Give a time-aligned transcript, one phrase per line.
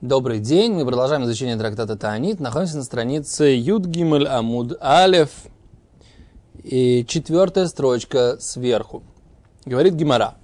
[0.00, 2.38] Добрый день, мы продолжаем изучение трактата Таанит.
[2.38, 5.30] Находимся на странице Юд Гимель Амуд Алев.
[6.62, 9.02] И четвертая строчка сверху.
[9.64, 10.36] Говорит Гимара.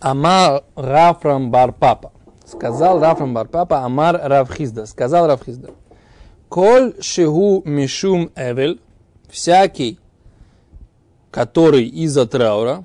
[0.00, 2.10] Амар Рафрам Бар Папа.
[2.44, 4.86] Сказал Рафрам Бар Папа, Амар Равхизда.
[4.86, 5.70] Сказал Равхизда.
[6.48, 8.80] Коль шигу мишум эвель.
[9.30, 10.00] Всякий,
[11.30, 12.84] который из-за траура,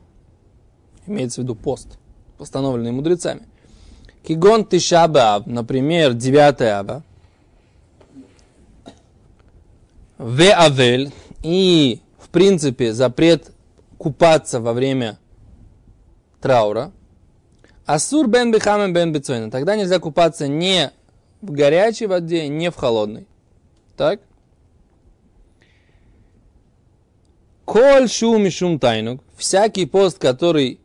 [1.07, 1.97] имеется в виду пост,
[2.37, 3.47] постановленный мудрецами,
[4.23, 7.03] Кигон Тишабав, например, 9 Аба.
[10.17, 11.11] В Авель.
[11.43, 13.51] И, в принципе, запрет
[13.97, 15.17] купаться во время
[16.39, 16.91] траура.
[17.85, 19.49] Асур бен бихамен бен бецойна.
[19.49, 20.91] Тогда нельзя купаться не
[21.41, 23.25] в горячей воде, не в холодной.
[23.97, 24.19] Так?
[27.65, 29.21] Коль шум и шум тайнук.
[29.35, 30.79] Всякий пост, который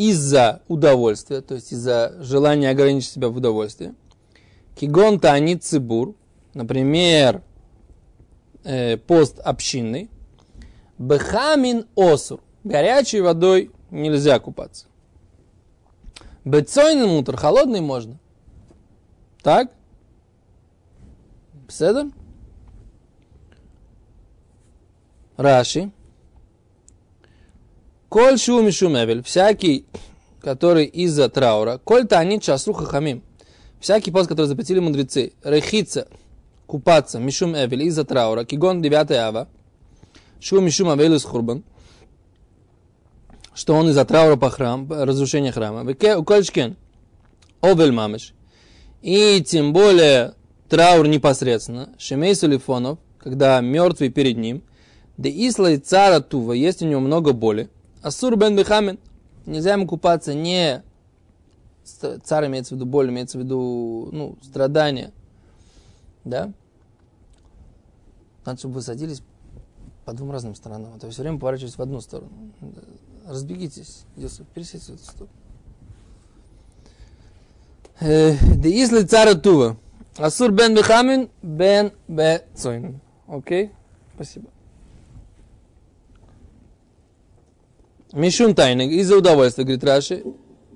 [0.00, 3.94] из-за удовольствия, то есть из-за желания ограничить себя в удовольствии.
[4.74, 6.14] Кигон тани цибур,
[6.54, 7.42] например,
[8.64, 10.08] э, пост общинный.
[10.96, 14.86] Бехамин осур, горячей водой нельзя купаться.
[16.46, 18.18] Бецойный мутр, холодный можно.
[19.42, 19.70] Так?
[21.68, 22.10] Беседа?
[25.36, 25.92] Раши.
[28.10, 29.86] Коль шум и шумевель, всякий,
[30.40, 33.22] который из-за траура, коль танит часру хахамим,
[33.78, 36.08] всякий пост, который запретили мудрецы, рехиться,
[36.66, 39.46] купаться, мишум эвель, из-за траура, кигон 9 ава,
[40.40, 41.62] шум мишум авель из хурбан,
[43.54, 46.76] что он из-за траура по храм, разрушения храма, у кольчкен,
[47.60, 48.34] овель мамеш,
[49.02, 50.34] и тем более
[50.68, 54.64] траур непосредственно, шемей сулифонов, когда мертвый перед ним,
[55.16, 57.70] да исла и цара тува, есть у него много боли,
[58.02, 58.98] Асур бен бехамен.
[59.46, 60.82] Нельзя ему купаться не...
[62.22, 65.12] Царь имеется в виду боль, имеется в виду, ну, страдания.
[66.24, 66.52] Да?
[68.44, 69.22] Надо, чтобы вы садились
[70.04, 70.92] по двум разным сторонам.
[70.94, 72.30] А то все время поворачиваетесь в одну сторону.
[73.26, 74.04] Разбегитесь.
[74.54, 75.30] Пересядьте в эту сторону.
[78.00, 79.76] Да если царь Тува.
[80.16, 82.46] Асур бен бехамин бен бе
[83.26, 83.72] Окей?
[84.14, 84.48] Спасибо.
[88.12, 90.24] Мишун тайнуг, из-за удовольствия, говорит Раши,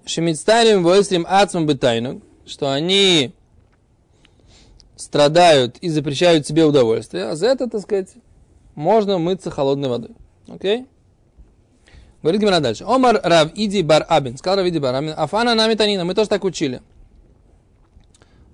[0.07, 3.35] Шемицтарим войстрим ацмам бы тайнуг, что они
[4.97, 8.11] страдают и запрещают себе удовольствие, а за это, так сказать,
[8.75, 10.11] можно мыться холодной водой.
[10.49, 10.87] Окей?
[12.23, 12.85] Говорит Гимара дальше.
[12.85, 14.39] Омар Рав Иди Бар Абин.
[14.39, 15.13] Сказал Рав Иди Бар Абин.
[15.17, 16.05] Афана нами танина.
[16.05, 16.81] Мы тоже так учили.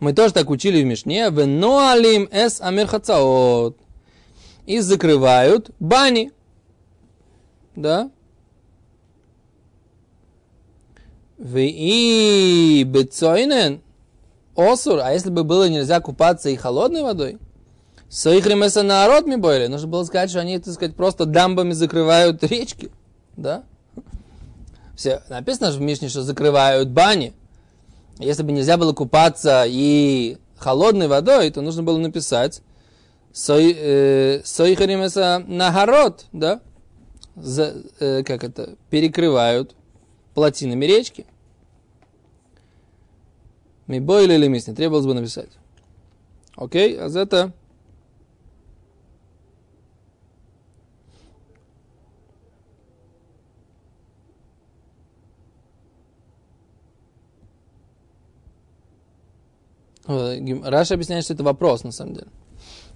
[0.01, 1.31] Мы тоже так учили в Мишне.
[1.31, 3.77] Веноалим эс амир хацаот.
[4.67, 6.33] И закрывают бани.
[7.77, 8.11] Да?
[11.43, 13.81] И бецойнен
[14.55, 17.39] осур, а если бы было нельзя купаться и холодной водой,
[18.11, 19.69] Соихремеса народ ми бойли.
[19.69, 22.91] Нужно было сказать, что они, так сказать, просто дамбами закрывают речки.
[23.37, 23.63] Да?
[24.97, 27.33] Все, написано же в Мишне, что закрывают бани.
[28.19, 32.63] Если бы нельзя было купаться и холодной водой, то нужно было написать
[33.33, 36.61] Соихремеса нагород, да?
[37.37, 38.75] За, э, как это?
[38.91, 39.75] Перекрывают
[40.35, 41.27] плотинами речки.
[43.87, 45.51] Мибой или мисни, требовалось бы написать.
[46.57, 47.53] Окей, а за это
[60.65, 62.27] Раша объясняет, что это вопрос, на самом деле.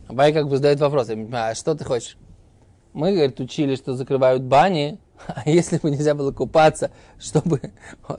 [0.09, 1.09] Абай как бы задает вопрос.
[1.33, 2.17] А что ты хочешь?
[2.93, 7.73] Мы, говорит, учили, что закрывают бани, а если бы нельзя было купаться, чтобы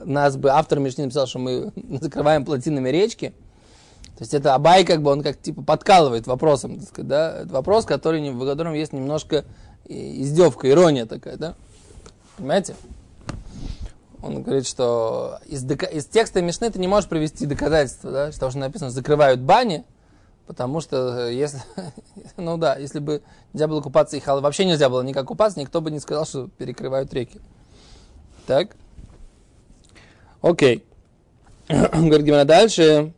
[0.04, 3.32] нас бы автор Мишни написал, что мы закрываем плотинами речки,
[4.16, 7.42] то есть это Абай как бы, он как типа подкалывает вопросом, так сказать, да?
[7.42, 9.44] Это вопрос, который, в котором есть немножко
[9.84, 11.54] издевка, ирония такая, да?
[12.36, 12.76] Понимаете?
[14.22, 18.58] Он говорит, что из, из текста Мишны ты не можешь привести доказательства, да, что что
[18.58, 19.84] написано, закрывают бани,
[20.46, 21.60] Потому что э, если,
[22.36, 23.22] ну да, если бы
[23.52, 26.48] нельзя было купаться и хал, вообще нельзя было никак купаться, никто бы не сказал, что
[26.48, 27.40] перекрывают реки.
[28.46, 28.76] Так?
[30.40, 30.84] Окей.
[31.68, 33.12] Говорит Гимана дальше.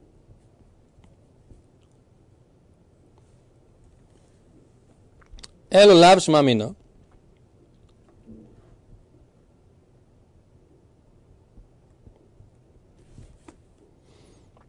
[5.70, 6.74] Элу лав шмамино.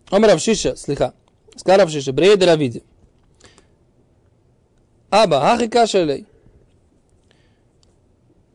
[0.09, 1.13] Омар Авшиша, слиха.
[1.59, 2.83] Сказал Равшиша, брейд Равиди.
[5.09, 6.25] Аба, ахи кашалей.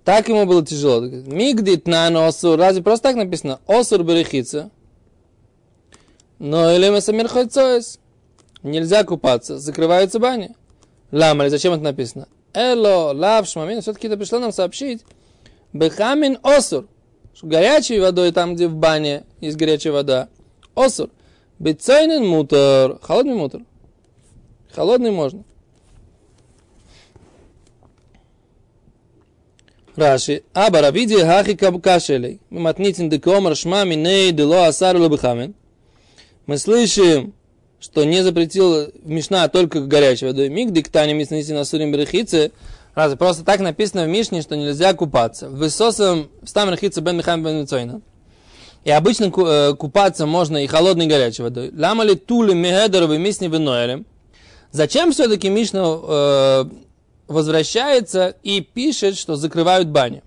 [0.04, 1.02] Так ему было тяжело.
[1.02, 2.58] Мигдит на осур.
[2.58, 3.60] Разве просто так написано?
[3.66, 4.70] Осур берехица.
[6.38, 7.98] Но или мы самир хойцоис.
[8.62, 10.56] Нельзя купаться, закрываются бани.
[11.12, 12.26] Лама, или зачем это написано?
[12.54, 15.04] Эло, лав, шмамин, все-таки это пришло нам сообщить.
[15.74, 16.88] Бехамин осур.
[17.42, 20.30] Горячей водой, там, где в бане есть горячая вода.
[20.74, 21.10] Осур.
[21.58, 22.98] Бецойнен мутор.
[23.02, 23.62] Холодный мутор.
[24.72, 25.44] Холодный можно.
[29.96, 32.40] Раши, аба рабиди хахи кашелей.
[32.50, 35.54] Мы матнитин декомар шма миней дело асару лабахамен.
[36.46, 37.32] Мы слышим,
[37.78, 40.48] что не запретил в Мишна только горячей водой.
[40.48, 42.50] Миг диктани миснити на сурим берехице.
[42.94, 45.48] Разве просто так написано в Мишне, что нельзя купаться.
[45.48, 48.02] В высосом стам рехице бен михам бен мицойна.
[48.84, 51.72] И обычно э, купаться можно и холодной и горячей водой.
[51.74, 54.04] Лама ли тули мехедеровы мисни веноэлем.
[54.70, 56.64] Зачем все-таки Мишна э,
[57.26, 60.22] возвращается и пишет, что закрывают бани?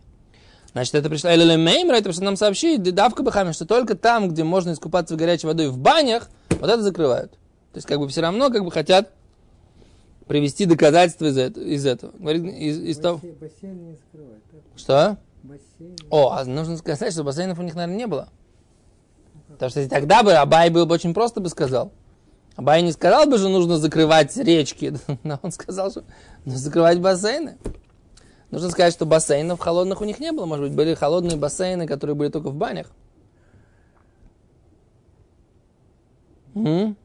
[0.71, 4.44] Значит, это пришло Элеле Меймра, это пришло нам сообщить, Давка Бахами, что только там, где
[4.44, 7.31] можно искупаться в горячей водой в банях, вот это закрывают.
[7.31, 9.12] То есть, как бы все равно, как бы хотят
[10.27, 12.12] привести доказательства из, этого, из этого.
[12.18, 13.19] Говорит, из, из того...
[13.39, 14.44] Бассейн не закрывают.
[14.75, 15.18] Что?
[15.44, 15.95] Бассейн.
[16.09, 18.30] О, а нужно сказать, что бассейнов у них, наверное, не было.
[19.57, 21.92] Потому что тогда бы Абай был бы очень просто бы сказал.
[22.56, 24.94] Абай не сказал бы, что нужно закрывать речки,
[25.24, 26.04] но он сказал, что
[26.45, 27.57] нужно закрывать бассейны.
[28.51, 30.45] Нужно сказать, что бассейнов холодных у них не было.
[30.45, 32.92] Может быть, были холодные бассейны, которые были только в банях.
[36.54, 36.95] М?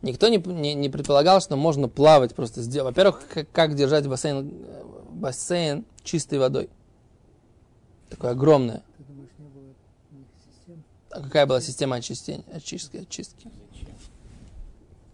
[0.00, 2.62] Никто не, не, не предполагал, что можно плавать просто.
[2.82, 4.50] Во-первых, как, как держать бассейн,
[5.10, 6.70] бассейн чистой водой.
[8.08, 8.82] Такой огромное.
[11.12, 13.50] А какая была система очистения, очистки, очистки?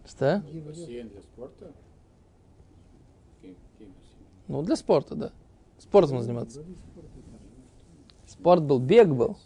[0.07, 0.41] Что?
[0.65, 1.71] Бассейн для спорта?
[4.47, 5.31] Ну, для спорта, да.
[5.77, 6.63] Спортом заниматься.
[8.25, 9.37] Спорт был, бег был.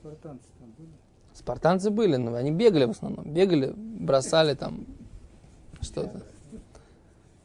[0.00, 0.88] Спартанцы там были?
[1.34, 3.32] Спартанцы были, но они бегали в основном.
[3.32, 4.86] Бегали, бросали там
[5.80, 6.22] что-то.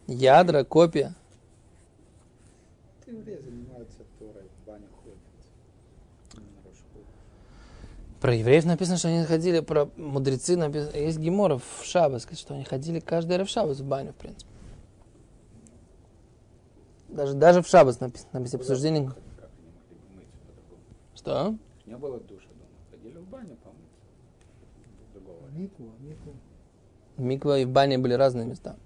[0.08, 1.14] Ядра, копия.
[3.06, 3.12] Ты
[8.22, 12.64] Про евреев написано, что они ходили, про мудрецы написано, есть геморов в Шабас, что они
[12.64, 14.46] ходили каждый раз в Шабас в баню, в принципе.
[17.10, 19.12] Даже, даже в Шабас написано, написано обсуждение.
[21.16, 21.56] Что?
[21.88, 22.70] Не было душа дома.
[22.92, 23.82] Ходили в баню помыться.
[25.58, 26.34] Миква, миква.
[27.18, 28.78] Миква и в бане были разные места.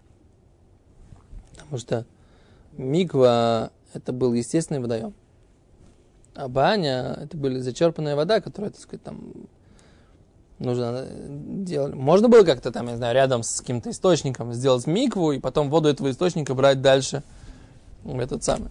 [1.56, 2.06] Потому что
[2.72, 5.14] миква это был естественный водоем.
[6.36, 9.32] А баня, это были зачерпанная вода, которая, так сказать, там
[10.60, 11.96] нужно делать.
[11.96, 15.88] Можно было как-то там, я знаю, рядом с каким-то источником сделать микву и потом воду
[15.88, 17.24] этого источника брать дальше
[18.04, 18.70] в этот самый.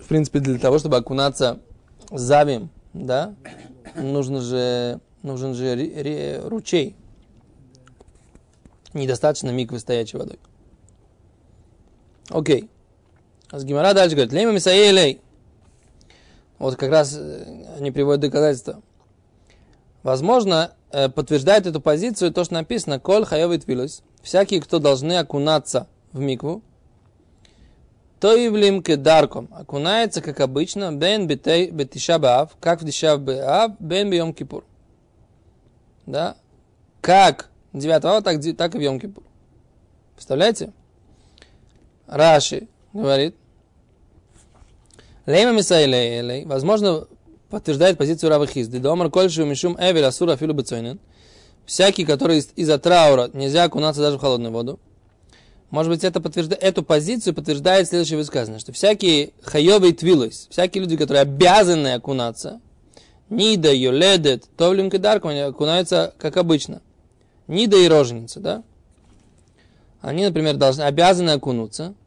[0.00, 1.60] В принципе, для того, чтобы окунаться
[2.10, 3.34] завим, да,
[3.96, 6.96] нужно же, нужен же ре, ре, ручей.
[8.94, 10.38] Недостаточно миквы стоячей водой.
[12.30, 12.68] Окей.
[13.48, 15.20] А с Гимара дальше говорит, лейма мисаэлей.
[16.58, 18.82] Вот как раз э, они приводят доказательства.
[20.02, 24.02] Возможно, э, подтверждает эту позицию то, что написано «Коль хайовит вилус».
[24.22, 26.62] Всякие, кто должны окунаться в микву,
[28.20, 29.48] то явлим кедарком.
[29.52, 34.64] Окунается, как обычно, бен бетиша баав, как в диша баав, бен бьем кипур.
[36.06, 36.36] Да?
[37.00, 39.22] Как 9 ава, так, так и в Йом Кипур.
[40.14, 40.72] Представляете?
[42.06, 43.36] Раши говорит,
[45.26, 47.08] Лейма Мисайлей, возможно,
[47.50, 48.78] подтверждает позицию Рава Хизды.
[48.78, 50.56] Домар Кольши Мишум Эвель Асура Филу.
[51.64, 54.78] Всякий, который из-за траура нельзя окунаться даже в холодную воду.
[55.70, 60.96] Может быть, это подтверждает, эту позицию подтверждает следующее высказывание, что всякие хайовые твилос, всякие люди,
[60.96, 62.60] которые обязаны окунаться,
[63.28, 66.82] Нида, Йоледет, Товлим Кедарком, они окунаются как обычно.
[67.48, 68.62] Нида и роженица, да?
[70.00, 71.94] Они, например, должны, обязаны окунуться–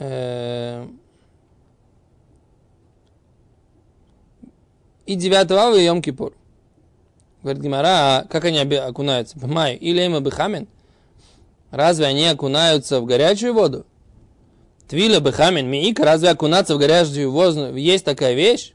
[0.00, 0.86] и
[5.06, 6.34] 9 ава и Йом Кипур.
[7.42, 9.36] Говорит Гимара, а как они окунаются?
[9.46, 10.68] Май или им бехамин?
[11.70, 13.86] Разве они окунаются в горячую воду?
[14.88, 18.74] Твила бехамин, миика, разве окунаться в горячую воду есть такая вещь?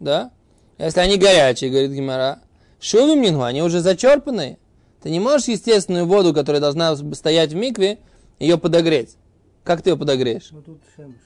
[0.00, 0.32] Да?
[0.78, 2.40] Если они горячие, говорит Гимара,
[2.80, 4.58] шувим нинху, они уже зачерпанные.
[5.02, 7.98] Ты не можешь естественную воду, которая должна стоять в микве,
[8.38, 9.16] ее подогреть.
[9.70, 10.48] Как ты ее подогреешь?
[10.50, 11.20] Ну, тут шемеш.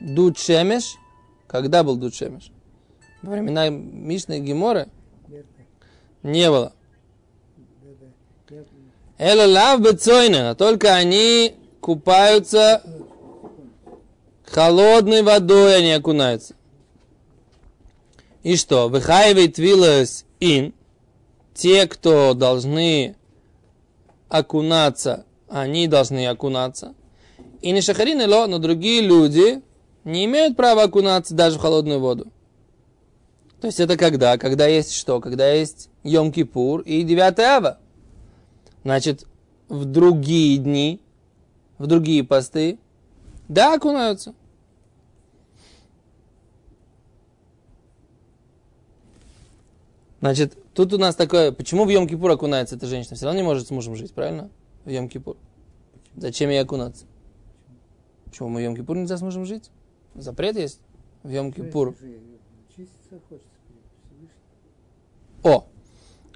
[0.00, 0.94] Дуд шемеш?
[1.48, 2.50] Когда был дуд шемеш?
[3.20, 4.88] Во времена Мишны и Геморы?
[6.22, 6.72] Не было.
[9.18, 12.82] Эла лав бецойна, только они купаются
[14.46, 16.54] холодной водой, они окунаются.
[18.42, 18.88] И что?
[18.88, 20.72] Выхаивает вилас ин.
[21.52, 23.14] Те, кто должны
[24.30, 26.94] окунаться, они должны окунаться.
[27.62, 29.62] И не шахарины ло, но другие люди
[30.04, 32.32] не имеют права окунаться даже в холодную воду.
[33.60, 34.38] То есть это когда?
[34.38, 35.20] Когда есть что?
[35.20, 37.78] Когда есть Йом-Кипур и 9 Ава.
[38.82, 39.26] Значит,
[39.68, 41.00] в другие дни,
[41.76, 42.78] в другие посты,
[43.48, 44.34] да, окунаются.
[50.20, 53.16] Значит, тут у нас такое, почему в Йом-Кипур окунается эта женщина?
[53.16, 54.50] Все равно не может с мужем жить, правильно?
[54.84, 55.36] В Йом-Кипур.
[56.16, 57.04] Зачем ей окунаться?
[58.30, 59.70] Почему в Йом-Кипур нельзя с мужем жить?
[60.14, 60.80] Запрет есть
[61.24, 61.96] в Йом-Кипур.
[65.42, 65.66] О,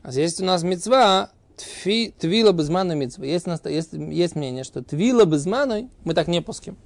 [0.02, 3.24] а здесь у нас мецва тви, твила безманой мецва.
[3.24, 6.76] Есть, есть, есть мнение, что твила безманой, мы так не пуским.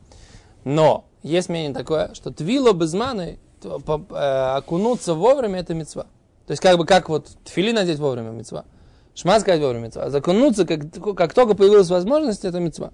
[0.65, 6.05] Но есть мнение такое, что твила безманой, э, окунуться вовремя, это мецва.
[6.47, 8.67] То есть, как бы, как вот тфили надеть вовремя мецва.
[9.15, 10.05] Шма сказать вовремя мецва.
[10.05, 10.81] А закунуться, как,
[11.17, 12.93] как только появилась возможность, это мецва.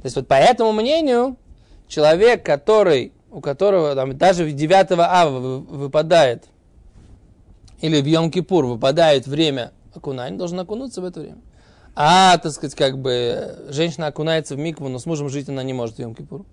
[0.00, 1.36] То есть, вот по этому мнению,
[1.88, 6.44] человек, который, у которого там, даже в 9 ава выпадает,
[7.80, 11.38] или в Йом-Кипур выпадает время окунания, должен окунуться в это время.
[11.94, 15.72] А, так сказать, как бы, женщина окунается в микву, но с мужем жить она не
[15.72, 16.44] может в Йом-Кипур.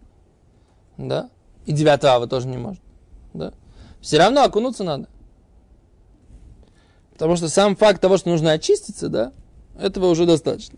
[0.97, 1.29] Да?
[1.65, 2.81] И 9 ава тоже не может.
[3.33, 3.53] Да?
[4.01, 5.07] Все равно окунуться надо.
[7.13, 9.31] Потому что сам факт того, что нужно очиститься, да,
[9.79, 10.77] этого уже достаточно.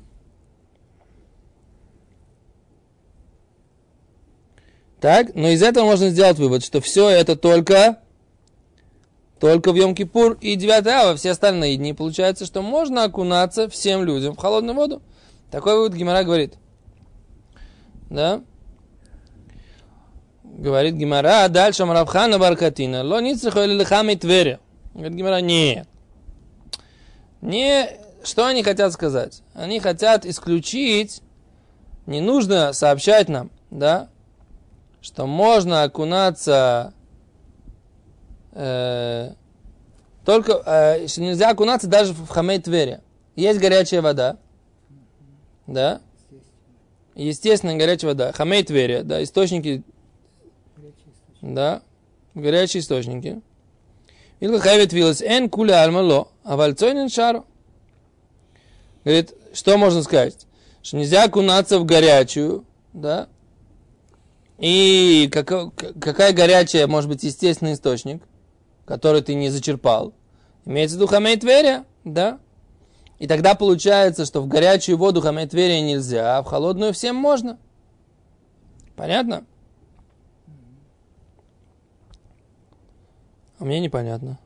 [4.99, 7.99] Так, но из этого можно сделать вывод, что все это только,
[9.39, 11.93] только в Йом-Кипур и 9 ава, все остальные дни.
[11.93, 15.01] Получается, что можно окунаться всем людям в холодную воду.
[15.51, 16.55] Такой вывод Гимара говорит.
[18.09, 18.41] Да?
[20.43, 23.03] Говорит Гимара, а дальше Марабхана Баркатина.
[23.03, 24.59] Ло ницеху или лихами Твери.
[24.95, 25.87] Говорит Гимара, нет.
[27.41, 27.87] Не,
[28.23, 29.43] что они хотят сказать?
[29.53, 31.21] Они хотят исключить,
[32.07, 34.09] не нужно сообщать нам, да,
[35.07, 36.93] что можно окунаться
[38.51, 39.31] э,
[40.25, 42.99] только, э, что нельзя окунаться даже в хамей Твери.
[43.37, 44.37] Есть горячая вода,
[45.65, 46.01] да,
[47.15, 49.81] естественно горячая вода, хамей Твери, да, источники,
[51.41, 51.81] да,
[52.33, 53.41] горячие источники.
[54.41, 57.45] Илка хайвет вилас эн куля альмало, а вальцойнен шару.
[59.05, 60.45] Говорит, что можно сказать?
[60.81, 63.29] Что нельзя окунаться в горячую, да?
[64.57, 65.47] И как,
[65.99, 68.23] какая горячая может быть естественный источник,
[68.85, 70.13] который ты не зачерпал?
[70.65, 71.39] Имеется в виду хамей
[72.03, 72.39] да?
[73.19, 77.57] И тогда получается, что в горячую воду хамей нельзя, а в холодную всем можно.
[78.95, 79.45] Понятно?
[83.59, 84.39] А мне непонятно.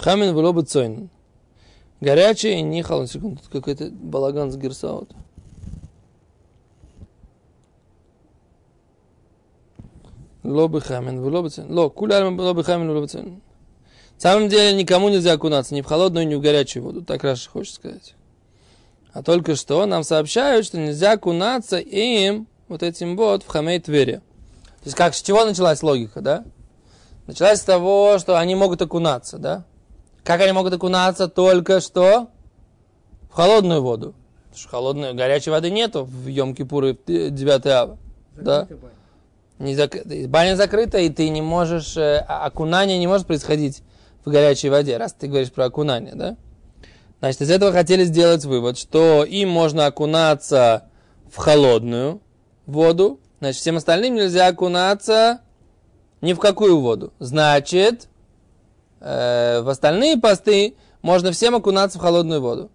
[0.00, 0.64] Хамин в лобы
[2.00, 3.12] Горячий и не холодный.
[3.12, 5.10] Секунду, какой-то балаган с герсаут.
[10.42, 13.40] Лобы хамин в лобы Ло, кулярм лобы хамин в лобы На
[14.16, 17.02] самом деле никому нельзя окунаться ни в холодную, ни в горячую воду.
[17.02, 18.14] Так Раша хочет сказать.
[19.12, 24.22] А только что нам сообщают, что нельзя кунаться им, вот этим вот, в хамей Твери.
[24.78, 26.44] То есть как, с чего началась логика, да?
[27.26, 29.66] Началась с того, что они могут окунаться, да?
[30.24, 31.28] Как они могут окунаться?
[31.28, 32.28] Только что
[33.30, 34.14] в холодную воду.
[34.44, 37.98] Потому что холодной, горячей воды нету в Йом-Кипур и 9 ава.
[38.36, 38.66] Да?
[39.58, 39.96] Не зак...
[40.28, 41.96] Баня закрыта, и ты не можешь...
[41.96, 43.82] Э, окунание не может происходить
[44.24, 46.36] в горячей воде, раз ты говоришь про окунание, да?
[47.20, 50.84] Значит, из этого хотели сделать вывод, что им можно окунаться
[51.30, 52.20] в холодную
[52.66, 55.40] воду, значит, всем остальным нельзя окунаться
[56.22, 57.12] ни в какую воду.
[57.18, 58.08] Значит,
[59.00, 62.70] э, в остальные посты можно всем окунаться в холодную воду.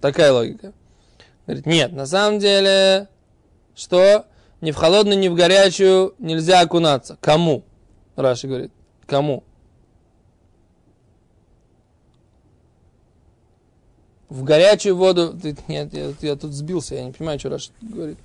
[0.00, 0.72] Такая логика.
[1.46, 3.08] Говорит, нет, на самом деле,
[3.74, 4.26] что
[4.60, 7.16] ни в холодную, ни в горячую нельзя окунаться.
[7.20, 7.64] Кому?
[8.16, 8.72] Раши говорит,
[9.06, 9.44] кому?
[14.30, 15.36] в горячую воду.
[15.68, 18.18] Нет, я, я тут сбился, я не понимаю, что Раш говорит.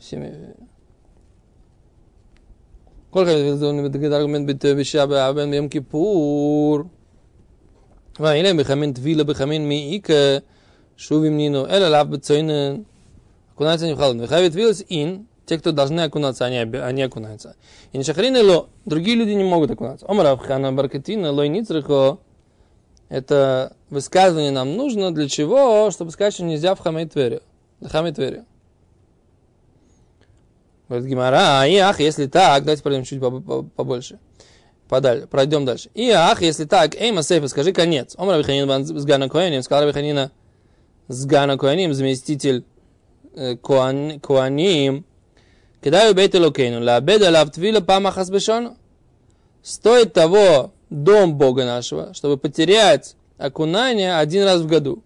[0.00, 0.54] Всеми.
[3.11, 3.33] כל אחד
[3.83, 6.79] בדגת ארגומנט בתשעה באב ביום כיפור.
[8.19, 10.37] והנה בחמין טבילה בחמין מאיקה
[10.97, 12.83] שוב עם нино, אלא לאו בציינן.
[13.57, 14.27] окунается не в холодную.
[14.27, 17.55] Хавит вилс ин, те, кто должны окунаться, они, они окунаются.
[17.91, 20.05] И не шахрины ло, другие люди не могут окунаться.
[20.07, 22.19] Омар Авхана Баркатина, лой ницрихо,
[23.09, 25.89] Это высказывание нам нужно для чего?
[25.91, 27.41] Чтобы сказать, что нельзя в Хамейтвере.
[27.79, 28.45] В Хамейтвере.
[30.88, 34.18] Говорит Гимара, а и ах, если так, давайте пройдем чуть побольше.
[34.88, 35.88] Подаль, пройдем дальше.
[35.94, 38.14] И ах, если так, эйма сейфа, скажи конец.
[38.18, 40.32] Омра Виханин с Гана Коэним, сказал Виханина
[41.08, 42.64] с Гана Коэним, заместитель
[43.34, 45.04] э, Коаним,
[45.82, 48.76] кидаю бейт Элокейну, лабед алав твила памахас бешону.
[49.62, 55.02] Стоит того дом Бога нашего, чтобы потерять окунание один раз в году.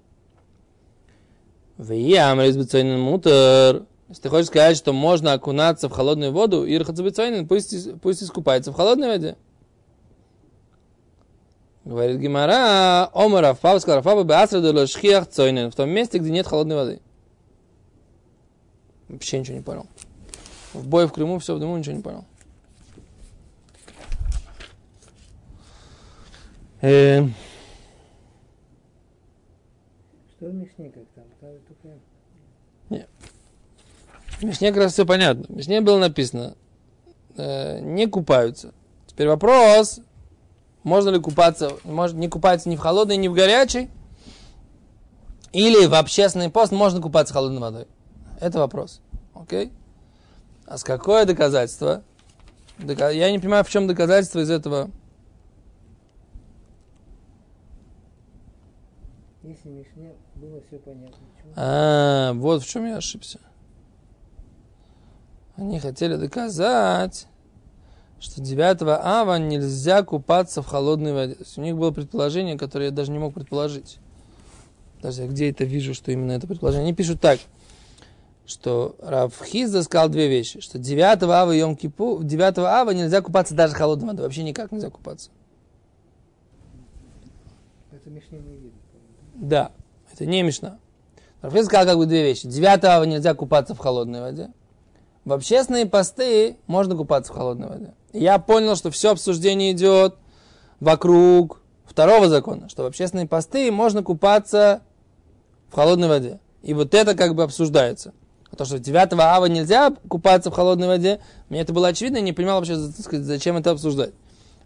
[1.76, 3.85] В Ямрис мутер.
[4.09, 8.75] Если ты хочешь сказать, что можно окунаться в холодную воду, Ирхацабицайнин пусть, пусть искупается в
[8.75, 9.37] холодной воде.
[11.85, 16.77] Говорит Гимара, Омара, Фаба сказал, Фаба Беасра Шхиах Цойнин, в том месте, где нет холодной
[16.77, 17.01] воды.
[19.09, 19.87] Вообще ничего не понял.
[20.73, 22.25] В бой в Крыму все в дыму ничего не понял.
[26.81, 27.23] Э...
[30.37, 31.25] Что в Мишне как там?
[31.41, 31.99] Только...
[32.91, 33.09] Нет.
[34.38, 35.45] В Мишне как раз все понятно.
[35.49, 36.57] В Мишне было написано,
[37.37, 38.75] э, не купаются.
[39.07, 40.00] Теперь вопрос,
[40.83, 43.90] можно ли купаться, может, не купаться ни в холодной, ни в горячей,
[45.52, 47.87] или в общественный пост можно купаться холодной водой.
[48.40, 49.00] Это вопрос.
[49.35, 49.73] Окей?
[50.66, 52.02] А с какое доказательство?
[52.78, 54.90] Я не понимаю, в чем доказательство из этого.
[59.43, 61.16] Если Мишне было все понятно.
[61.55, 63.40] А, вот в чем я ошибся.
[65.57, 67.27] Они хотели доказать,
[68.21, 71.35] что 9 ава нельзя купаться в холодной воде.
[71.35, 73.99] То есть у них было предположение, которое я даже не мог предположить.
[75.03, 76.85] Даже я где это вижу, что именно это предположение.
[76.85, 77.41] Они пишут так,
[78.47, 83.75] что Равхизда сказал две вещи, что 9 ава Йом Кипу, 9 ава нельзя купаться даже
[83.75, 85.31] холодной водой, вообще никак нельзя купаться.
[87.93, 88.79] Это Мишне не видно.
[89.35, 89.73] Да,
[90.13, 90.79] это не Мишна.
[91.41, 92.47] Равхизда сказал как бы две вещи.
[92.47, 94.50] 9 ава нельзя купаться в холодной воде,
[95.26, 97.95] в общественные посты можно купаться в холодной воде.
[98.12, 100.15] я понял, что все обсуждение идет
[100.78, 104.82] вокруг второго закона, что в общественные посты можно купаться
[105.69, 106.39] в холодной воде.
[106.62, 108.15] И вот это как бы обсуждается.
[108.52, 112.23] А то, что 9 ава нельзя купаться в холодной воде, мне это было очевидно, я
[112.23, 114.12] не понимал вообще, зачем это обсуждать.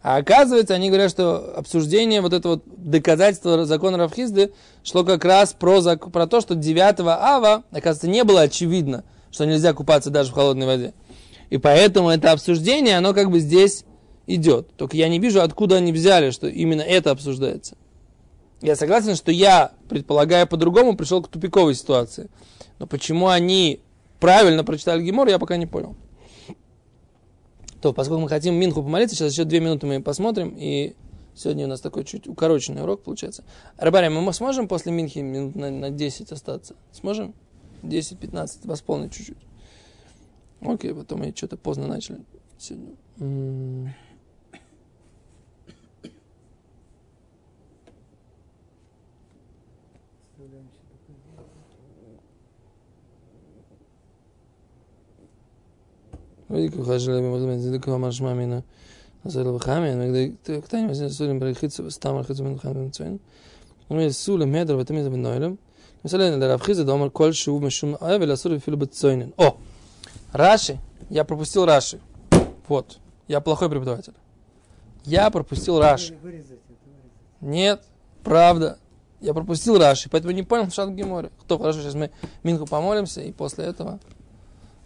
[0.02, 5.54] А оказывается, они говорят, что обсуждение вот этого вот доказательства закона Равхизды шло как раз
[5.54, 10.34] про, про то, что 9 ава, оказывается, не было очевидно, что нельзя купаться даже в
[10.34, 10.94] холодной воде.
[11.50, 13.84] И поэтому это обсуждение, оно как бы здесь
[14.26, 14.68] идет.
[14.76, 17.76] Только я не вижу, откуда они взяли, что именно это обсуждается.
[18.62, 22.28] Я согласен, что я, предполагая по-другому, пришел к тупиковой ситуации.
[22.78, 23.80] Но почему они
[24.20, 25.96] правильно прочитали Гемор, я пока не понял.
[27.80, 30.94] То, поскольку мы хотим Минху помолиться, сейчас еще две минуты мы посмотрим, и
[31.34, 33.44] сегодня у нас такой чуть укороченный урок получается.
[33.78, 36.74] Рабаря, мы сможем после Минхи минут на, на 10 остаться?
[36.92, 37.34] Сможем?
[37.82, 39.38] 10-15, восполнить чуть-чуть.
[40.60, 42.24] Окей, потом мы что-то поздно начали
[42.58, 42.96] сегодня.
[56.48, 57.98] Видите, хажали мы возьмем здесь такого.
[59.22, 63.20] Назал бхамин, кто-нибудь сулим брахицу, стам рахицу бен бхамин цвен.
[63.88, 65.58] Он есть сулим медр, в этом есть бен
[66.02, 69.34] Мисалейна для Равхиза, да омар коль шиу мешум авель асур филу бетцойнин.
[69.36, 69.56] О,
[70.32, 70.78] Раши,
[71.10, 72.00] я пропустил Раши.
[72.68, 74.14] Вот, я плохой преподаватель.
[75.04, 76.16] Я пропустил Раши.
[77.40, 77.82] Нет,
[78.22, 78.78] правда.
[79.20, 81.30] Я пропустил Раши, поэтому не понял Шат Гиморе.
[81.42, 82.10] Кто хорошо, сейчас мы
[82.42, 84.00] Минку помолимся и после этого,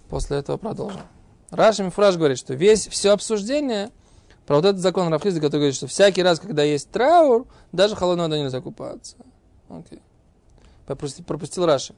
[0.08, 1.02] после этого продолжим.
[1.50, 3.90] Раши Мифраж говорит, что весь, все обсуждение
[4.46, 8.24] про вот этот закон Рафхизда, который говорит, что всякий раз, когда есть траур, даже холодной
[8.24, 9.16] водой нельзя купаться.
[9.68, 9.98] Окей.
[9.98, 10.02] Okay
[10.86, 11.94] пропустил, пропустил Раши.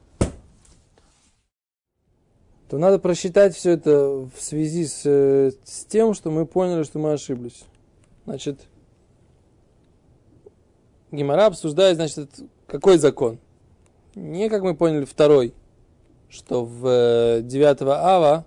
[2.69, 7.13] То надо просчитать все это в связи с, с тем, что мы поняли, что мы
[7.13, 7.65] ошиблись.
[8.25, 8.61] Значит,
[11.13, 12.29] Гимара обсуждает, значит,
[12.67, 13.39] какой закон.
[14.17, 15.55] Не, как мы поняли, второй,
[16.29, 18.47] что в 9 ава,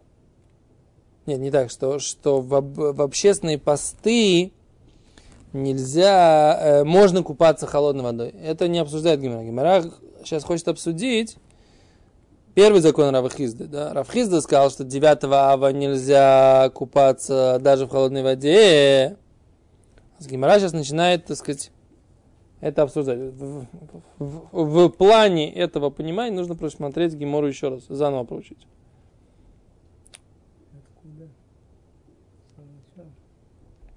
[1.26, 4.52] нет, не так, что, что в, в общественные посты
[5.54, 8.30] нельзя, э, можно купаться холодной водой.
[8.44, 9.44] Это не обсуждает Гимара.
[9.44, 9.84] Гимара
[10.24, 11.38] сейчас хочет обсудить
[12.54, 13.66] первый закон Равхизды.
[13.66, 13.94] Да?
[13.94, 19.18] Равхизда сказал, что 9 ава нельзя купаться даже в холодной воде.
[20.20, 21.72] Гимара сейчас начинает, так сказать,
[22.60, 23.18] это обсуждать.
[23.18, 23.66] В,
[24.20, 28.68] в, в плане этого понимания нужно просмотреть Гимору еще раз, заново проучить.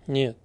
[0.07, 0.37] Нет.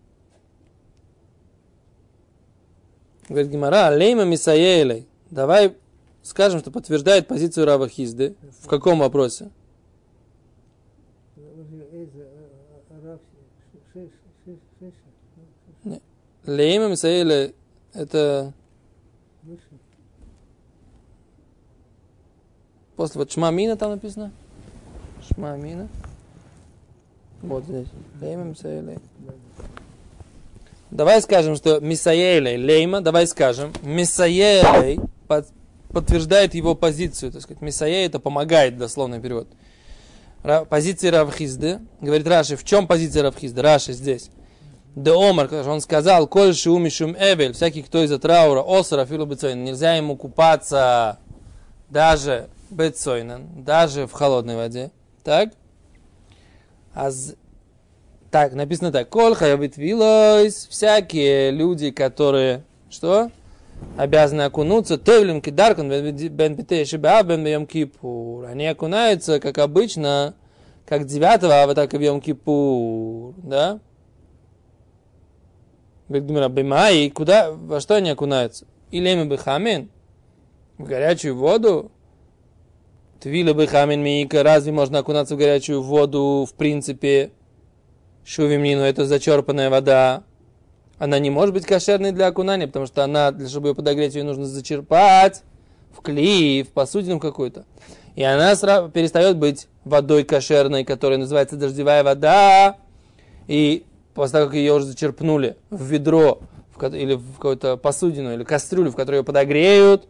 [3.30, 5.08] Говорит Гимара, лейма мисаелей.
[5.30, 5.76] Давай
[6.24, 8.36] скажем, что подтверждает позицию Рава Хизды.
[8.62, 9.50] В каком вопросе?
[16.46, 17.54] Лейма Мисаэля
[17.94, 18.54] это
[22.96, 24.32] после вот Шмамина там написано.
[25.28, 25.90] Шмамина.
[27.42, 27.88] Вот здесь.
[28.22, 28.98] Лейма Мисаэля.
[30.90, 35.48] Давай скажем, что Мисаэлей, Лейма, давай скажем, Мисаэлей под,
[35.90, 37.62] подтверждает его позицию, так сказать.
[37.62, 39.48] Мисаэ это помогает, дословный перевод.
[40.70, 43.62] Позиция Равхизды, говорит Раши, в чем позиция Равхизды?
[43.62, 44.30] Раши здесь.
[44.96, 49.64] Де Омар, он сказал, коль шум шум эвель, всякий, кто из-за траура, осра филу бецойн,
[49.64, 51.20] нельзя ему купаться
[51.90, 54.92] даже бецойнен, даже в холодной воде.
[55.24, 55.50] Так?
[56.94, 57.36] Аз...
[58.32, 59.10] Так, написано так.
[59.10, 63.32] Коль хаябит вилойс, всякие люди, которые, что?
[63.98, 68.46] Обязаны окунуться, тевлим кидаркан бен битешибаав бен бьем кипур.
[68.46, 70.36] Они окунаются, как обычно,
[70.88, 73.34] как 9 ава, так и в Йом Кипур.
[73.44, 73.80] Да?
[76.08, 78.66] Гимара, бимай, куда, во что они окунаются?
[78.92, 79.90] Или мы бихамин?
[80.78, 81.92] В горячую воду?
[83.20, 87.32] Твила бихамин мика, разве можно окунаться в горячую воду, в принципе?
[88.24, 90.24] Шувимнину, это зачерпанная вода.
[91.00, 94.24] Она не может быть кошерной для окунания, потому что она, для чтобы ее подогреть, ее
[94.24, 95.44] нужно зачерпать
[95.96, 97.66] в клей, в посудину какую-то.
[98.16, 102.78] И она сразу перестает быть водой кошерной, которая называется дождевая вода.
[103.48, 106.40] И после того, как ее уже зачерпнули в ведро
[106.76, 110.08] в, или в какую-то посудину или кастрюлю, в которой ее подогреют,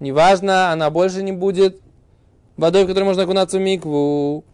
[0.00, 1.78] неважно, она больше не будет
[2.56, 4.44] водой, в которой можно окунаться в микву.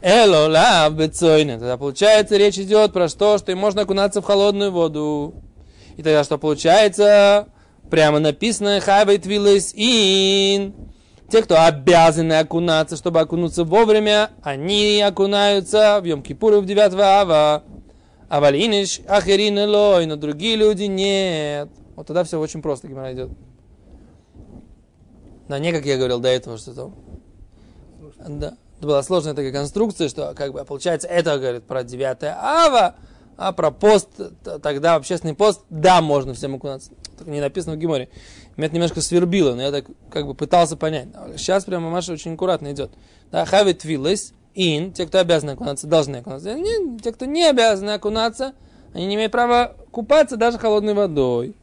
[0.00, 1.58] אלא לאו בצונן.
[1.58, 5.34] Тогда получается, речь идет про что, что им можно окунаться в холодную воду.
[5.96, 7.48] И тогда что получается?
[7.90, 10.74] Прямо написано חייבי טבילות אין.
[11.30, 17.64] Те, кто обязаны окунаться, чтобы окунуться вовремя, они окунаются в Йом-Кипур в 9 ава.
[18.28, 21.68] А валиниш ахерин лой, но другие люди нет.
[21.96, 23.30] Вот тогда все очень просто, Гимара идет.
[25.48, 26.94] Да не, как я говорил до этого, что там.
[28.26, 28.54] Да.
[28.78, 32.94] Это была сложная такая конструкция, что как бы получается это говорит про 9 ава,
[33.36, 34.08] а про пост,
[34.62, 36.92] тогда общественный пост, да, можно всем окунаться.
[37.16, 38.08] Только не написано в Гиморе.
[38.56, 41.08] Меня это немножко свербило, но я так как бы пытался понять.
[41.36, 42.90] Сейчас прямо Маша очень аккуратно идет.
[43.32, 46.54] Да, хавит вилес, ин, те, кто обязаны окунаться, должны окунаться.
[46.54, 48.54] Не, те, кто не обязаны окунаться,
[48.92, 51.54] они не имеют права купаться даже холодной водой.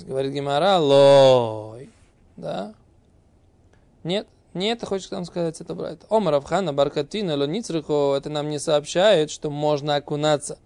[0.00, 1.90] Говорит Гимара, лой.
[2.36, 2.74] Да?
[4.04, 5.98] Нет, нет, хочет нам сказать это брать.
[6.10, 10.58] Омар Авхана Баркатина Лоницрихо, это нам не сообщает, что можно окунаться,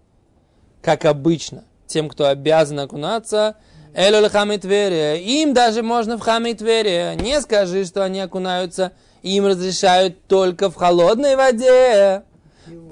[0.81, 3.57] как обычно, тем, кто обязан окунаться,
[3.93, 5.15] Элю Хамитверия.
[5.15, 7.13] Им даже можно в Хамитверия.
[7.15, 12.23] Не скажи, что они окунаются им разрешают только в холодной воде.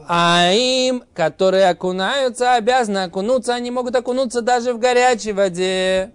[0.08, 6.12] А им, которые окунаются, обязаны окунуться, они могут окунуться даже в горячей воде.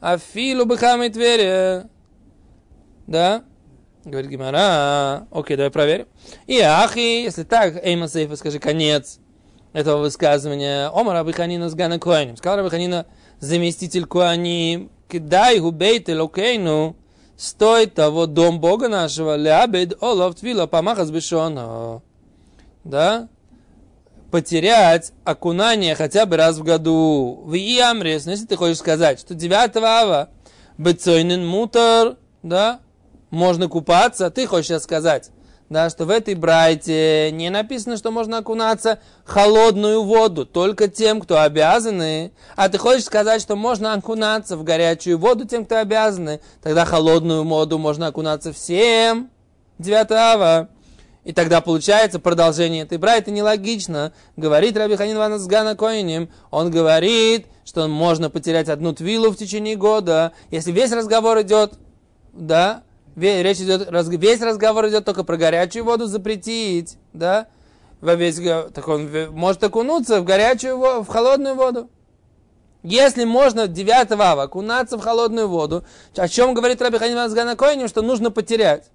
[0.00, 1.88] Афилу бахамит вере.
[3.06, 3.44] Да?
[4.10, 5.28] Говорит Гимара.
[5.30, 6.06] Окей, давай проверим.
[6.48, 9.20] И ахи, если так, Эйма Сейфа, скажи конец
[9.72, 10.88] этого высказывания.
[10.88, 12.36] Омар Абиханина с Гана Куаним.
[12.36, 13.06] Сказал Абиханина,
[13.38, 14.90] заместитель Куаним.
[15.08, 16.96] Кидай губейт элокейну
[17.36, 22.02] стоит того дом Бога нашего, лябед олов твила помахас бешона.
[22.82, 23.28] Да?
[24.32, 27.42] Потерять окунание хотя бы раз в году.
[27.44, 30.30] В Иамрес, ну, если ты хочешь сказать, что 9 ава
[30.78, 32.80] бецойнен мутор, да,
[33.30, 35.30] можно купаться, ты хочешь сказать,
[35.70, 41.40] да, что в этой брайте не написано, что можно окунаться холодную воду только тем, кто
[41.40, 42.32] обязаны.
[42.56, 46.40] А ты хочешь сказать, что можно окунаться в горячую воду тем, кто обязаны.
[46.60, 49.30] Тогда холодную воду можно окунаться всем.
[49.78, 50.68] 9 ава.
[51.22, 54.12] И тогда получается продолжение этой брайты нелогично.
[54.36, 56.30] Говорит Раби Ханин Ван с Гана Коинем.
[56.50, 60.32] Он говорит, что можно потерять одну твилу в течение года.
[60.50, 61.74] Если весь разговор идет,
[62.32, 62.82] да,
[63.20, 67.48] речь идет, весь разговор идет только про горячую воду запретить, да?
[68.00, 68.36] Во весь,
[68.72, 71.90] так он может окунуться в горячую в холодную воду.
[72.82, 75.84] Если можно 9 ава окунаться в холодную воду,
[76.16, 78.90] о чем говорит Раби Азганакоиним, что нужно потерять.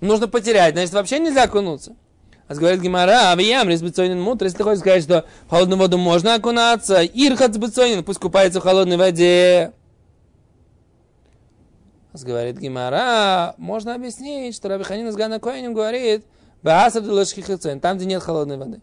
[0.00, 1.94] Нужно потерять, значит вообще нельзя окунуться.
[2.48, 5.98] А говорит Гимара, а виям резбецойнин мутр, если ты хочешь сказать, что в холодную воду
[5.98, 7.52] можно окунаться, ирхат
[8.04, 9.72] пусть купается в холодной воде.
[12.12, 16.24] Говорит Гимара, можно объяснить, что Раби Ханин из Гана Коинем говорит,
[16.62, 18.80] там, где нет холодной воды.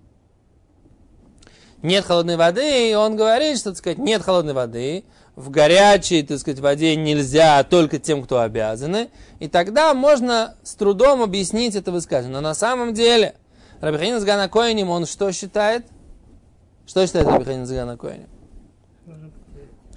[1.82, 5.04] нет холодной воды, и он говорит, что, так сказать, нет холодной воды,
[5.36, 9.10] в горячей, так сказать, воде нельзя только тем, кто обязаны,
[9.40, 12.42] и тогда можно с трудом объяснить это высказывание.
[12.42, 13.36] Но на самом деле,
[13.82, 15.86] Рабиханин с Ганакоинем, он что считает?
[16.88, 18.30] Что считает Рабиханин с Ганакоинем?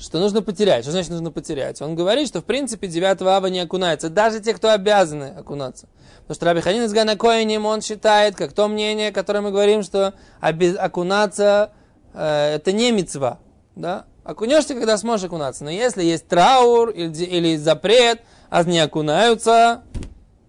[0.01, 0.85] Что нужно потерять.
[0.85, 1.83] Что значит нужно потерять?
[1.83, 4.09] Он говорит, что в принципе 9 ава не окунается.
[4.09, 5.89] Даже те, кто обязаны окунаться.
[6.23, 10.15] Потому что Раби Ханин из Ганакоинем, он считает, как то мнение, которое мы говорим, что
[10.41, 11.73] окунаться
[12.15, 13.41] э, это не мецва.
[13.77, 14.07] Да?
[14.25, 15.65] Окунешься, когда сможешь окунаться.
[15.65, 19.83] Но если есть траур или, или запрет, а не окунаются,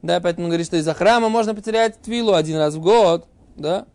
[0.01, 3.85] да, поэтому он говорит, что из-за храма можно потерять твилу один раз в год, да.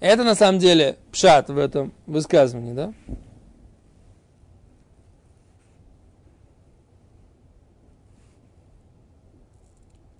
[0.00, 2.92] Это на самом деле пшат в этом высказывании, да.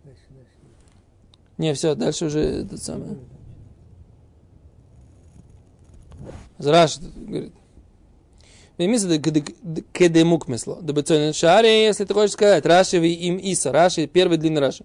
[0.05, 0.51] Дальше, дальше.
[1.59, 3.17] Не, все, дальше уже это самое.
[6.59, 7.53] Зраш говорит.
[8.79, 10.81] Вемиса кедемук мисло.
[10.83, 12.67] Да бецойнен шаре, если ты хочешь сказать.
[12.67, 13.73] Раши им Иса.
[13.73, 14.85] Раши, первый длинный Раши.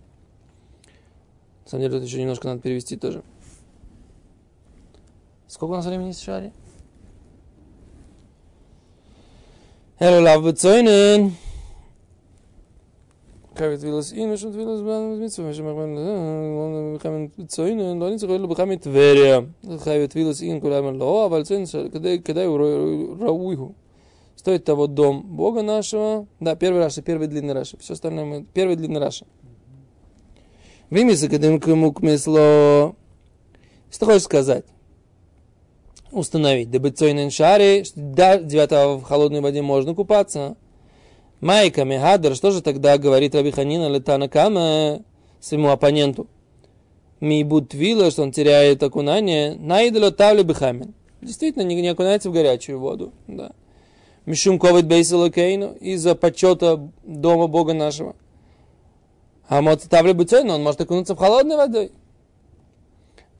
[1.65, 3.23] На самом деле, тут еще немножко надо перевести тоже.
[5.47, 6.53] Сколько у нас времени в шаре?
[9.99, 10.41] Эле лав
[13.55, 18.47] Kari Tvilas Inu, Shem Tvilas Ban Mitzvah, Shem Achman, Lon Bechamin Tzoyne, Ло Nitzach, Ло
[18.47, 19.49] Bechamin Тверия.
[19.83, 23.75] Кави Твилас Ин, Кулаймен Ло, Аваль когда его Рауиху.
[24.37, 26.27] Стоит того дом Бога нашего.
[26.39, 27.77] Да, первый Раша, первый длинный Раша.
[27.77, 28.45] Все остальное мы...
[28.53, 29.25] Первый длинный Раша.
[30.89, 32.95] Вими Сакадимка Мукмесло.
[33.91, 34.65] Что хочешь сказать?
[36.11, 36.71] Установить.
[36.71, 40.55] Дабы Дебецойнен Шари, да, девятого в холодной воде можно купаться.
[41.41, 45.01] Майка Мехадр, что же тогда говорит Раби Ханина Летана Кама
[45.39, 46.27] своему оппоненту?
[47.19, 50.93] Мибут вилла, что он теряет окунание, наидало тавлю бихамин.
[51.21, 53.11] Действительно, не, не окунается в горячую воду.
[53.27, 53.51] Да.
[54.27, 58.15] Мишум ковид бейсилокейну, из-за почета дома Бога нашего.
[59.47, 61.91] А вот тавлю бицойну, он может окунуться в холодной водой.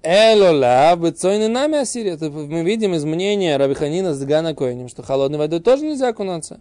[0.04, 2.18] Элола, бицойны нами Ассирия.
[2.20, 6.60] Мы видим из мнения Рабиханина с Гана Коинем, что холодной водой тоже нельзя окунаться.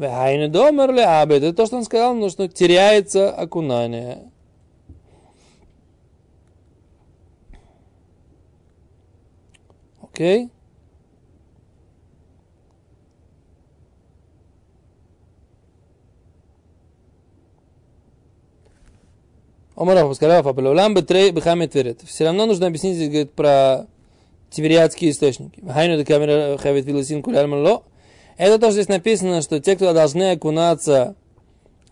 [0.00, 1.42] Вехайны домерли абед.
[1.42, 4.30] Это то, что он сказал, но что теряется окунание.
[10.00, 10.48] Окей?
[19.76, 22.00] Омаров сказал, Фабелулам бетрей бехамет верет.
[22.06, 23.86] Все равно нужно объяснить говорит, про
[24.48, 25.60] тивериадские источники.
[25.60, 27.82] Хайну де камера хавит виласин куляльмало.
[28.40, 31.14] Это тоже здесь написано, что те, кто должны окунаться,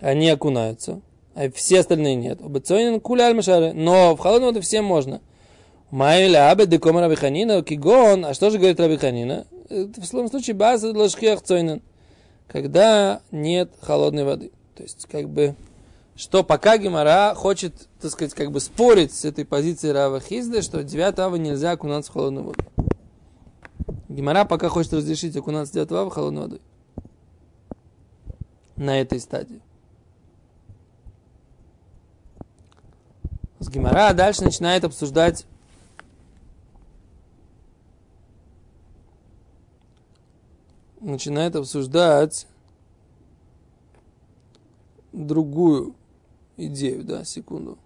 [0.00, 1.02] они окунаются,
[1.34, 2.40] а все остальные нет.
[2.40, 5.20] Но в холодную воду всем можно.
[5.90, 9.46] Майля абе деком рабиханина, кигон, а что же говорит рабиханина?
[9.68, 11.82] В словом случае, база ложкиях цойнен,
[12.46, 14.50] когда нет холодной воды.
[14.74, 15.54] То есть, как бы,
[16.16, 20.82] что пока Гимара хочет, так сказать, как бы спорить с этой позицией Рава Хизда, что
[20.82, 22.64] 9 ава нельзя окунаться в холодную воду.
[24.18, 26.61] Гимара пока хочет разрешить окунаться 9 ава холодной водой.
[28.74, 29.62] На этой стадии.
[33.61, 35.46] С Гимара дальше начинает обсуждать
[41.00, 42.48] начинает обсуждать
[45.12, 45.94] другую
[46.57, 47.78] идею, да, секунду.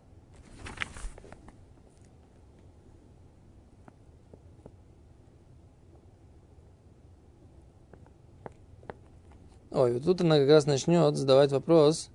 [9.74, 12.10] Ой, вот тут она как раз начнет задавать вопрос,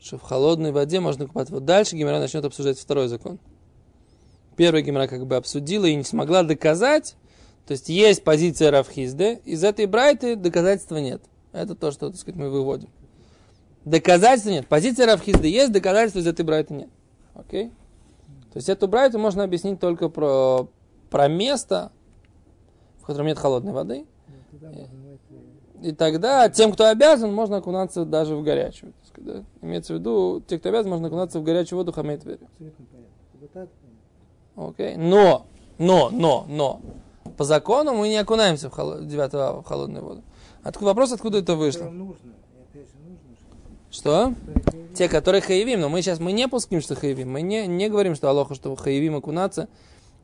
[0.00, 1.52] что в холодной воде можно купаться.
[1.52, 3.38] Вот дальше Гимера начнет обсуждать второй закон.
[4.56, 7.16] Первый Гимера как бы обсудила и не смогла доказать,
[7.66, 11.22] то есть есть позиция Равхизде, из этой брайты доказательства нет.
[11.52, 12.88] Это то, что, так сказать, мы выводим.
[13.84, 14.66] Доказательства нет.
[14.66, 16.88] Позиция Равхизды есть, доказательства из этой брайты нет.
[17.34, 17.68] Окей?
[18.52, 20.68] То есть эту брайту можно объяснить только про,
[21.10, 21.92] про место,
[23.00, 24.06] в котором нет холодной воды.
[24.52, 25.09] Можно это-
[25.82, 28.92] И тогда тем, кто обязан, можно окунаться даже в горячую.
[29.16, 29.44] да?
[29.62, 32.40] Имеется в виду, те, кто обязан, можно окунаться в горячую воду хамейт вере.
[32.52, 33.10] Абсолютно понятно.
[33.40, 33.68] Вот так
[34.56, 34.68] понятно.
[34.70, 34.96] Окей?
[34.96, 35.46] Но,
[35.78, 36.80] но, но, но,
[37.36, 40.22] по закону мы не окунаемся в, холо- 9 ава в холодную воду.
[40.62, 41.84] Откуда, вопрос, откуда это вышло?
[41.84, 42.34] Нужно.
[43.90, 44.34] Что
[44.94, 47.32] Те, которые хаевим, но мы сейчас мы не пуским, что хаевим.
[47.32, 49.68] Мы не, не говорим, что Алоха, что хаевим окунаться,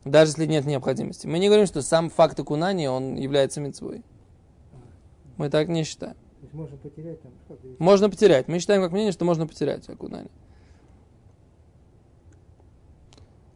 [0.04, 1.26] даже если нет необходимости.
[1.26, 4.02] Мы не говорим, что сам факт окунания, он является мецвой.
[5.36, 6.16] Мы так не считаем.
[6.52, 8.48] Можно потерять там, говорится, Можно потерять.
[8.48, 10.30] Мы считаем как мнение, что можно потерять окунание.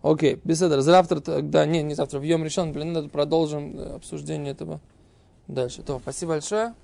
[0.03, 0.81] Окей, беседа.
[0.81, 4.81] Завтра, тогда, не, не завтра, в Йом решен, блин, продолжим обсуждение этого
[5.47, 5.83] дальше.
[5.83, 6.75] То, спасибо большое.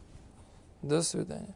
[0.83, 1.55] До свидания.